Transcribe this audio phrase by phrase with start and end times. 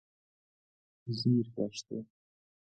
[1.17, 1.97] زیر گشته